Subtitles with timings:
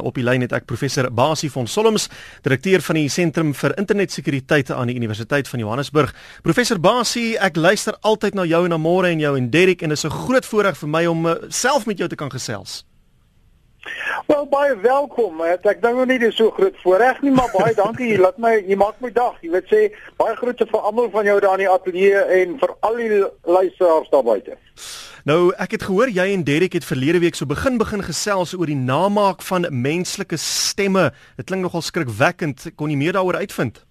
[0.00, 2.08] Op die lyn het ek professor Basie van Solms,
[2.42, 6.14] direkteur van die Sentrum vir Internetsekuriteit aan die Universiteit van Johannesburg.
[6.42, 9.88] Professor Basie, ek luister altyd na jou en na môre en jou en Derek en
[9.88, 12.84] dit is 'n groot voorreg vir my om uh, self met jou te kan gesels.
[14.26, 15.40] Wel baie welkom.
[15.42, 18.18] Ek ek dink nog nie dis so groot voorreg nie, maar baie dankie.
[18.20, 19.38] Laat my jy maak my dag.
[19.42, 19.80] Jy weet sê
[20.20, 24.10] baie groete vir almal van jou daar in die ateljee en vir al die luisteraars
[24.12, 24.58] daar buite.
[25.28, 28.70] Nou, ek het gehoor jy en Derek het verlede week so begin begin gesels oor
[28.70, 31.10] die namaak van menslike stemme.
[31.36, 32.70] Dit klink nogal skrikwekkend.
[32.80, 33.82] Kon jy meer daaroor uitvind?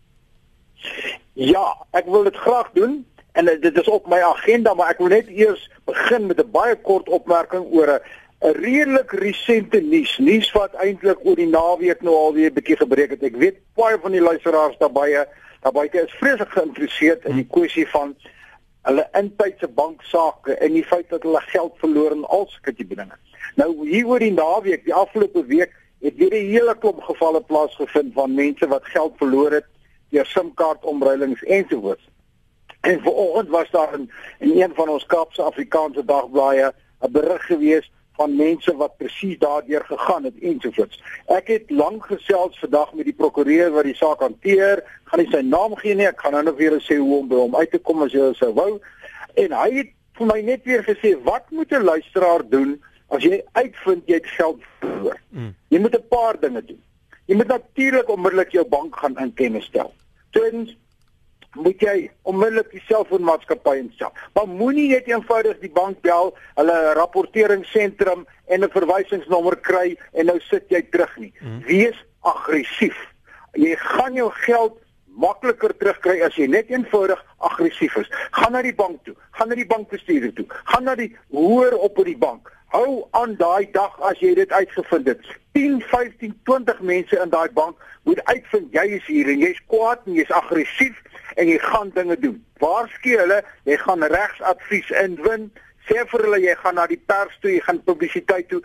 [1.38, 3.04] Ja, ek wil dit graag doen
[3.38, 6.76] en dit is op my agenda, maar ek wil net eers begin met 'n baie
[6.76, 8.02] kort opmerking oor 'n
[8.42, 12.78] 'n redelik resente nuus, nuus wat eintlik oor die naweek nou al weer 'n bietjie
[12.78, 13.24] gebreek het.
[13.24, 15.28] Ek weet baie van die luisteraars daarbye,
[15.62, 18.16] daarbye is vreeslik geïnteresseerd in die kwessie van
[18.88, 23.18] hulle intydse banksaake en die feit dat hulle geld verloor en al sulke tipe dinge.
[23.56, 28.14] Nou hier oor die naweek, die afgelope week het weer 'n hele klomp gevalle plaasgevind
[28.14, 29.66] van mense wat geld verloor het
[30.10, 32.10] deur SIM-kaart omruilings ensovoorts.
[32.82, 37.92] En vanoggend was daar in, in een van ons Kaapse Afrikaanse dagblaaie 'n berig gewees
[38.20, 41.00] van mense wat presies daardeur gegaan het ensovoorts.
[41.32, 44.84] Ek het lank gesels vandag met die prokureur wat die saak hanteer.
[45.08, 46.10] Gaan nie sy naam gee nie.
[46.10, 48.28] Ek gaan nou net weer sê hoe om by hom uit te kom as jy
[48.40, 48.74] sou wou.
[49.40, 52.76] En hy het vir my net weer gesê wat moet 'n luisteraar doen
[53.10, 55.18] as jy uitvind jy het geld verloor?
[55.32, 55.56] Mm.
[55.70, 56.82] Jy moet 'n paar dinge doen.
[57.26, 59.94] Jy moet natuurlik onmiddellik jou bank gaan in kennis stel.
[60.32, 60.76] Tweedens
[61.58, 64.12] moet jy onmiddellik die selfoonmaatskappy instel.
[64.34, 70.40] Maar moenie net eenvoudig die bank bel, hulle rapporteringsentrum en 'n verwysingsnommer kry en nou
[70.40, 71.34] sit jy terug nie.
[71.40, 71.64] Hmm.
[71.66, 72.98] Wees aggressief.
[73.54, 74.78] Jy gaan jou geld
[75.20, 78.12] makliker terugkry as jy net eenvoudig aggressief is.
[78.32, 81.96] Gaan na die bank toe, gaan na die bankbestuurder toe, gaan na die hoër op
[81.96, 82.52] by die bank.
[82.70, 85.22] Hou aan daai dag as jy dit uitgevind het.
[85.58, 90.06] 10, 15, 20 mense in daai bank moet uitvind jy is hier en jy's kwaad
[90.06, 91.00] en jy's aggressief
[91.42, 92.38] en jy gaan dinge doen.
[92.62, 95.50] Waarsku hulle, jy gaan regsadvies inwin.
[95.90, 98.62] Sê vir hulle jy gaan na die pers toe, jy gaan publisiteit toe.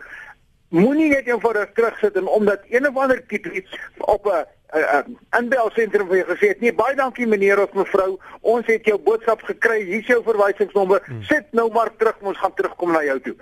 [0.75, 3.63] Moenie net eenvoudig terugsit en omdat een of ander tipe
[4.05, 8.65] op 'n 'n inbelsentrum vir jou gesê het, nee baie dankie meneer of mevrou, ons
[8.67, 11.01] het jou boodskap gekry, hier is jou verwysingsnommer.
[11.05, 11.23] Hmm.
[11.23, 13.35] Sit nou maar terug, ons gaan terugkom na jou toe.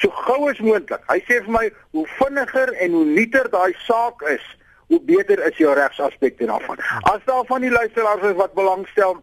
[0.00, 1.02] So gou as moontlik.
[1.10, 4.44] Hy sê vir my hoe vinniger en hoe nuuter daai saak is,
[4.88, 6.80] hoe beter is jou regsaspekte daarvan.
[7.12, 9.20] As daar van die luisteraars is wat belangstel,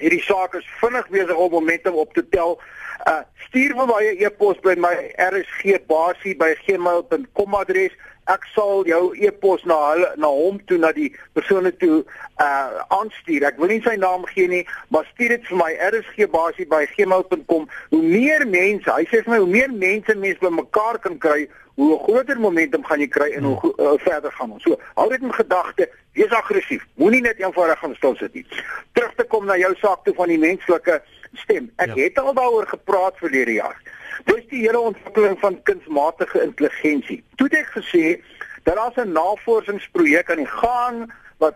[0.00, 2.60] hierdie saak is vinnig besig om momentum op te tel.
[3.08, 7.92] Uh stuur vir my 'n e-pos by my rsgbasie@gmail.com adres
[8.32, 12.04] ek sal jou e-pos na hulle na hom toe na die persone toe
[12.42, 13.44] uh aanstuur.
[13.50, 17.68] Ek wil nie sy naam gee nie, maar stuur dit vir my rsgbasie@gmail.com.
[17.90, 21.98] Hoe meer mense, hy sê vir my hoe meer mense mense bymekaar kan kry, hoe
[22.06, 24.62] groter momentum gaan jy kry en hoe uh, verder gaan ons.
[24.62, 26.86] So, hou dit in gedagte, wees aggressief.
[27.02, 28.46] Moenie net eenvoudig gaan stil sit nie.
[28.94, 31.00] Terug te kom na jou saak toe van die menslike
[31.42, 31.70] stem.
[31.82, 32.06] Ek ja.
[32.06, 33.78] het al daaroor gepraat verlede jaar.
[34.24, 37.24] Dis die hele ontwikkeling van kunsmatige intelligensie.
[37.36, 38.22] Toe het ek gesê
[38.64, 41.54] dat daar 'n navorsingsprojek aan die gang wat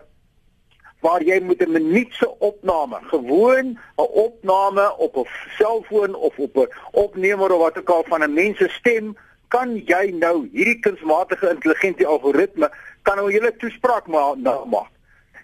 [1.01, 3.65] waar jy met 'n minuut se opname, gewoon
[3.97, 5.27] 'n opname op 'n
[5.57, 9.81] selfoon of op 'n opnemer of wat ook al van 'n mens se stem, kan
[9.85, 12.71] jy nou hierdie kunsmatige intelligensie algoritme
[13.01, 14.91] kan nou hele toespraak nou maak.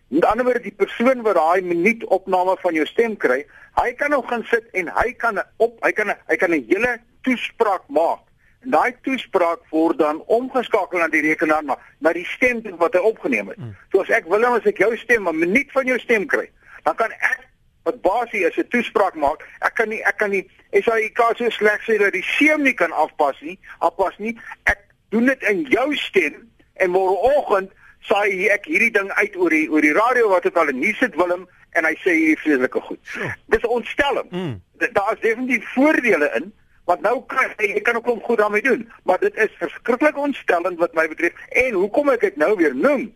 [0.08, 3.42] Met ander woorde die persoon wat daai minuut opname van jou stem kry,
[3.76, 7.00] hy kan nou gaan sit en hy kan op hy kan hy kan 'n hele
[7.22, 8.22] toespraak maak.
[8.62, 13.00] En daai toespraak word dan omgeskakel na die rekenaar na, na die stem wat hy
[13.00, 13.58] opgeneem het.
[13.58, 13.76] Mm.
[13.92, 16.50] So as ek wil as ek jou stem 'n minuut van jou stem kry,
[16.84, 17.42] dan kan ek
[17.84, 19.42] wat basies is 'n toespraak maak.
[19.62, 22.92] Ek kan nie ek kan nie SAIK so sleg sê dat die seem nie kan
[22.92, 24.38] afpas nie, afpas nie.
[24.64, 24.80] Ek
[25.10, 27.72] doen dit in jou stem en môreoggend
[28.10, 31.00] saai ek hierdie ding uit oor die oor die radio wat ek al in nuus
[31.00, 33.00] het Willem en hy sê hierdie vreeslike goed.
[33.14, 33.32] So.
[33.54, 34.30] Dis 'n ontstelling.
[34.32, 34.62] Mm.
[34.94, 36.54] Daar is definitief voordele in
[36.86, 40.18] want nou kan jy jy kan ook klomp goed daarmee doen, maar dit is verskriklik
[40.18, 41.34] ontstellend wat my betref.
[41.50, 43.14] En hoekom ek dit nou weer noem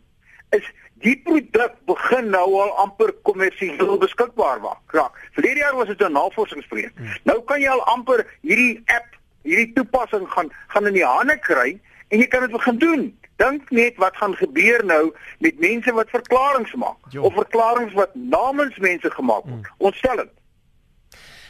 [0.57, 0.65] is
[1.03, 4.81] die produk begin nou al amper kommersieel beskikbaar word.
[4.91, 5.05] Ja,
[5.37, 6.93] verlede jaar was dit 'n navorsingsprojek.
[6.95, 7.15] Mm.
[7.23, 9.07] Nou kan jy al amper hierdie app,
[9.43, 13.18] hierdie toepassing gaan gaan in die hande kry en jy kan dit begin doen.
[13.39, 17.23] Dink net wat gaan gebeur nou met mense wat verklaringe maak jo.
[17.23, 19.63] of verklaringe wat namens mense gemaak word.
[19.63, 19.75] Mm.
[19.89, 20.33] Ontstellend.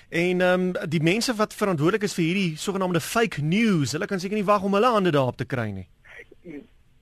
[0.09, 4.19] En ehm um, die mense wat verantwoordelik is vir hierdie sogenaamde fake news, hulle kan
[4.19, 5.88] seker nie wag om hulle hande daarop te kry nie.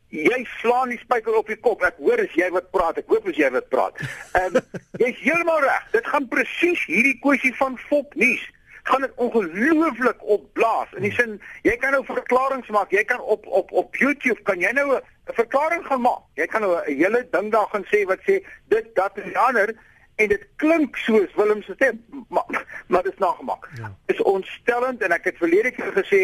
[0.08, 1.84] Jy slaan die spyker op die kop.
[1.84, 3.00] Ek hoor as jy wat praat.
[3.00, 4.04] Ek hoop as jy wat praat.
[4.40, 4.68] Ehm um,
[5.04, 5.88] jy's heeltemal reg.
[5.96, 8.44] Dit gaan presies hierdie kwessie van fok nuus
[8.88, 10.94] gaan dit ongelooflik opblaas.
[10.96, 12.92] In die sin, jy kan nou verklaringe maak.
[12.96, 15.02] Jy kan op op op YouTube kan jy nou 'n
[15.40, 16.24] verklaring gaan maak.
[16.34, 19.38] Jy kan nou 'n hele ding daar gaan sê wat sê dit dat en die
[19.38, 19.76] ander
[20.16, 23.70] en dit klink soos Willem se stem, maar maar dit is nagemaak.
[23.76, 23.96] Ja.
[24.06, 26.22] Is ontstellend en ek het verlede keer gesê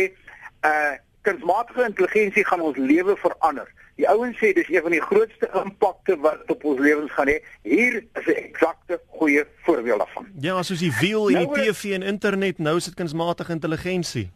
[0.66, 3.68] uh kunsmatige intelligensie gaan ons lewe verander.
[3.96, 7.40] Die ouens sê dis een van die grootste impakte wat op ons lewens gaan hê.
[7.62, 10.28] Hier is 'n eksakte goeie voorbeeld daarvan.
[10.40, 14.32] Ja, soos die wiel en nou, die TV en internet, nou is dit kunsmatige intelligensie.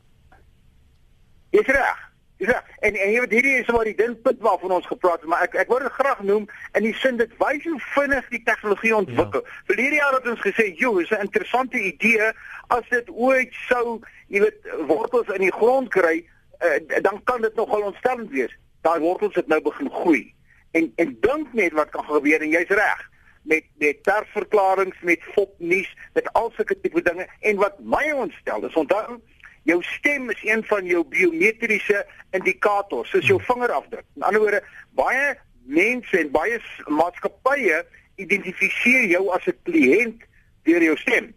[1.50, 2.06] Dis reg.
[2.38, 5.42] Ja, en en jy weet hierdie is maar die dingpunt waarvan ons gepraat het, maar
[5.42, 6.44] ek ek wou dit graag noem
[6.78, 9.42] in die sin dit wys hoe vinnig die tegnologie ontwikkel.
[9.42, 9.56] Ja.
[9.66, 12.32] Verlede jaar het ons gesê, "Jo, is 'n interessante idee
[12.68, 16.26] as dit ooit sou, jy weet, wortels in die grond kry,
[16.60, 20.34] uh, dan kan dit nogal ontstellend wees." Daai wortels het nou begin groei.
[20.72, 23.10] En en dink net wat kan gebeur en jy's reg
[23.42, 28.74] met met persverklaringe met fopnuus met al sulke tipe dinge en wat my ontstel is
[28.74, 29.20] onthou
[29.68, 34.06] jou stem is een van jou biometriese indikators, soos jou vingerafdruk.
[34.16, 34.62] In ander woorde,
[34.96, 35.36] baie
[35.68, 37.82] mense en baie maatskappye
[38.24, 40.24] identifiseer jou as 'n kliënt
[40.64, 41.34] deur jou stem.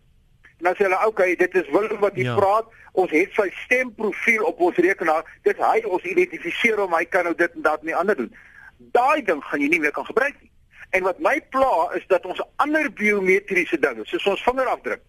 [0.60, 2.36] Dan sê hulle, "Oké, okay, dit is Willem wat hier ja.
[2.36, 2.66] praat.
[2.92, 5.24] Ons het sy stemprofiel op ons rekenaar.
[5.42, 8.34] Dit hy ons identifiseer hom, hy kan nou dit en dat en die ander doen."
[8.76, 10.50] Daai ding gaan jy nie meer kan gebruik nie.
[10.90, 15.00] En wat my pla is dat ons ander biometriese dinge, soos ons vingerafdruk,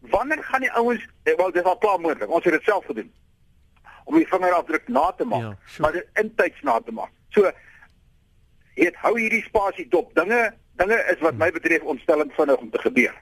[0.00, 3.12] wanneer gaan die ouens eh, wel dis al klaar moontlik ons het dit self gedoen
[4.04, 5.82] om die vingerafdruk na te maak ja, sure.
[5.82, 7.50] maar dit intyds na te maak so
[8.80, 10.40] het hou hierdie spasie dop dinge
[10.80, 13.16] dinge is wat my betref ontstellend vinnig om te gebeur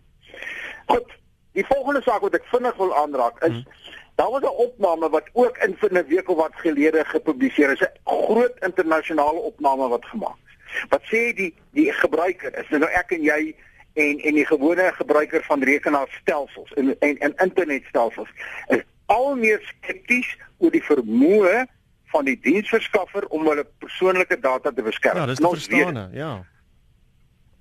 [0.86, 1.16] goed
[1.58, 3.94] die volgende saak wat ek vinnig wil aanraak is hmm.
[4.20, 7.87] daar was 'n opname wat ook in vir 'n week of wat gelede gepubliseer is
[7.87, 13.16] 'n groot internasionale opname wat gemaak is wat sê die die gebruiker is nou ek
[13.16, 13.55] en jy
[13.94, 18.31] en en die gewone gebruiker van rekenaarstelsels en en, en internetstelsels
[18.69, 21.66] is al meer skepties oor die vermoë
[22.12, 25.16] van die diensverskaffer om hulle persoonlike data te beskerm.
[25.16, 26.32] Ja, dis verstaan, ja.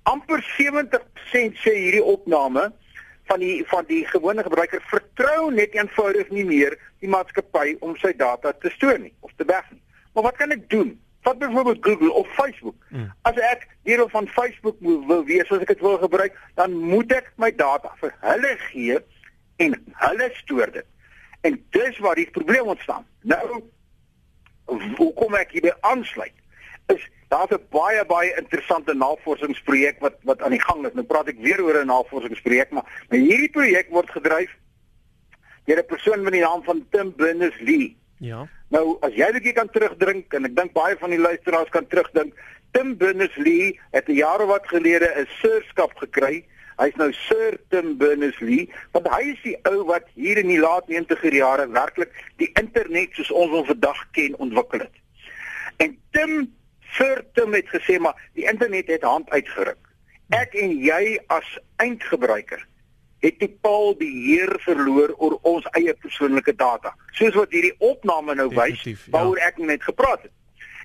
[0.08, 2.70] amper 70% sê hierdie opname
[3.28, 8.14] van die van die gewone gebruiker vertrou net eenvoudig nie meer die maatskappy om sy
[8.16, 9.82] data te stoor nie of te weg nie.
[10.14, 10.94] Maar wat kan ek doen?
[11.26, 12.76] Vat byvoorbeeld Google of Facebook.
[12.88, 13.10] Mm.
[13.28, 17.32] As ek deel van Facebook wil wees as ek dit wil gebruik, dan moet ek
[17.36, 19.00] my data vir hulle gee
[19.64, 20.86] en hulle stoor dit.
[21.46, 23.06] En dis waar die probleem ontstaan.
[23.22, 23.62] Nou
[24.68, 26.34] hoe kom ek hierby aansluit?
[26.88, 30.94] Is daar's 'n baie baie interessante navorsingsprojek wat wat aan die gang is.
[30.94, 34.50] Nou praat ek weer oor 'n navorsingsprojek, maar, maar hierdie projek word gedryf
[35.64, 37.96] deur 'n persoon met die naam van Tim Berners-Lee.
[38.18, 38.48] Ja.
[38.68, 42.34] Nou as jy net kan terugdrink en ek dink baie van die luisteraars kan terugdink,
[42.72, 46.44] Tim Berners-Lee het 'n jaar wat gelede 'n sirskap gekry.
[46.78, 50.86] Hy's nou Sir Tim Berners-Lee, want hy is die ou wat hier in die laat
[50.86, 54.96] 90er jare werklik die internet soos ons hom vandag ken ontwikkel het.
[55.76, 56.54] En Tim
[56.96, 59.78] Sir Tim het gesê maar die internet het hand uitgeruk.
[60.28, 62.66] Ek en jy as eindgebruiker
[63.18, 66.94] het totaal beheer verloor oor ons eie persoonlike data.
[67.18, 68.94] Soos wat hierdie opname nou wys, ja.
[69.14, 70.34] waaroor ek net gepraat het.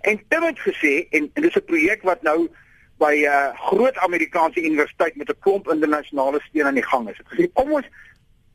[0.09, 2.49] En Tim het gesê en, en dis 'n projek wat nou
[2.97, 7.17] by 'n uh, groot Amerikaanse universiteit met 'n klomp internasionale steun aan die gang is.
[7.17, 7.87] Het gesê kom ons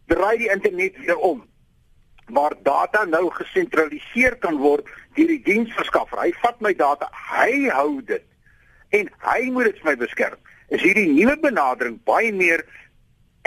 [0.06, 1.46] draai die internet weer om
[2.34, 6.20] waar data nou gesentraliseer kan word deur die diensverskaffer.
[6.22, 8.25] Hy vat my data, hy hou dit
[8.96, 10.38] en hy moet dit vir my beskerm.
[10.72, 12.64] Is hierdie nuwe benadering baie meer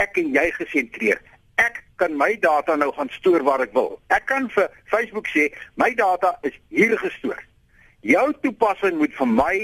[0.02, 1.22] ek en jy gesentreer.
[1.62, 4.00] Ek kan my data nou gaan stoor waar ek wil.
[4.14, 5.50] Ek kan vir Facebook sê
[5.82, 7.38] my data is hier gestoor.
[8.02, 9.56] Jou toepassing moet vir my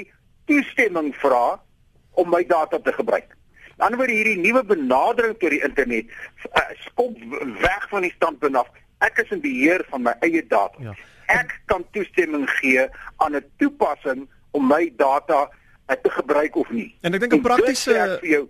[0.49, 1.57] toestemming vra
[2.17, 3.33] om my data te gebruik.
[3.77, 6.13] Aan die ander wyse hierdie nuwe benadering tot die internet
[6.49, 7.17] uh, skop
[7.61, 10.77] weg van die standpunt af ek is in beheer van my eie data.
[10.79, 10.95] Ja.
[11.27, 12.87] Ek kan toestemming gee
[13.17, 15.49] aan 'n toepassing om my data
[15.87, 16.95] uh, te gebruik of nie.
[17.01, 18.47] En ek dink 'n praktiese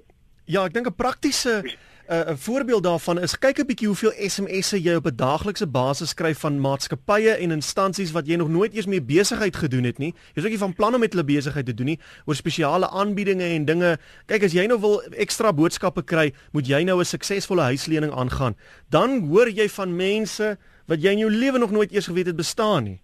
[0.48, 1.64] Ja, ek dink 'n praktiese
[2.08, 6.10] 'n uh, voorbeeld daarvan is kyk 'n bietjie hoeveel SMS'e jy op 'n daaglikse basis
[6.10, 10.16] skryf van maatskappye en instansies wat jy nog nooit eers mee besigheid gedoen het nie.
[10.34, 13.44] Jy's ook nie van plan om met hulle besigheid te doen nie oor spesiale aanbiedinge
[13.44, 13.98] en dinge.
[14.26, 18.56] Kyk as jy nou wil ekstra boodskappe kry, moet jy nou 'n suksesvolle huislening aangaan.
[18.90, 22.36] Dan hoor jy van mense wat jy in jou lewe nog nooit eers geweet het
[22.36, 23.02] bestaan nie.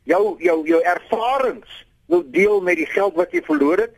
[0.09, 3.93] jou jou jou ervarings wil deel met die geld wat jy verloor het,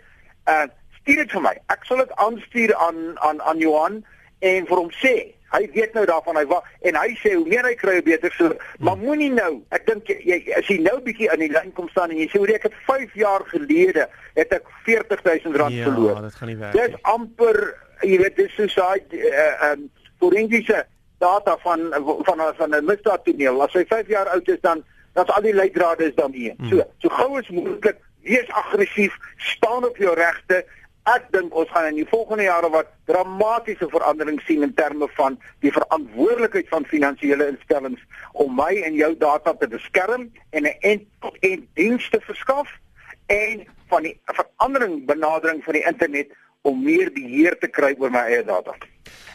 [0.49, 0.67] uh
[1.05, 1.53] stuur dit vir my.
[1.69, 4.05] Ek sal dit aanstuur aan aan aan Johan
[4.41, 5.15] en vir hom sê.
[5.55, 6.45] Hy weet nou daarvan hy
[6.89, 8.55] en hy sê hoe meer hy kry hoe beter so.
[8.81, 12.15] Maar moenie nou, ek dink jy as jy nou bietjie aan die lyn kom staan
[12.15, 14.09] en jy sê hoe ek het 5 jaar gelede
[14.39, 16.17] het ek 40000 rand ja, verloor.
[16.17, 16.81] Ja, dit gaan nie werk.
[16.81, 17.61] Dit amper
[18.03, 19.87] jy weet dis so saai uh um
[20.23, 20.83] forensiese
[21.25, 21.91] data van
[22.29, 23.63] van van 'n misdaadtoneel.
[23.63, 26.55] As hy 5 jaar oud is dan dan al die leidrade is dan hier.
[26.57, 26.69] Hmm.
[26.71, 30.65] So so gou as moontlik wees aggressief, staan op jou regte
[31.05, 35.37] Ek dink ons gaan in die volgende jare wat dramatiese verandering sien in terme van
[35.61, 38.01] die verantwoordelikheid van finansiële instellings
[38.33, 41.05] om my en jou data te beskerm en 'n
[41.41, 42.73] en dienste verskaf
[43.27, 46.33] en van die verandering benadering van die internet
[46.65, 48.75] om meer beheer te kry oor my eie data.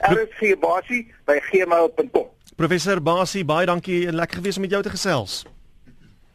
[0.09, 2.27] RSG Basie by gmail.com.
[2.59, 5.43] Professor Basie, baie dankie en lekker gewees om met jou te gesels.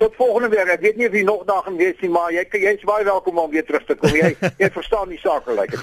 [0.02, 0.70] Tot volgende week.
[0.74, 3.38] Ek weet nie of jy nog daar gaan wees nie, maar jy jy's baie welkom
[3.38, 4.14] om weer terug te kom.
[4.14, 4.32] Jy
[4.62, 5.76] jy verstaan die saak gelyk.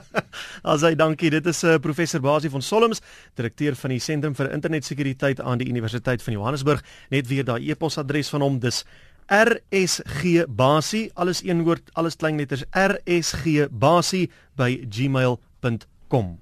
[0.74, 1.30] Asai, dankie.
[1.34, 3.02] Dit is uh, professor Basie van Solms,
[3.38, 6.82] direkteur van die Sentrum vir Internetsekuriteit aan die Universiteit van Johannesburg.
[7.14, 8.58] Net weer daai e-posadres van hom.
[8.62, 8.82] Dis
[9.26, 16.38] RSG Basie, alles een woord, alles klein letters RSG Basie by gmail.com.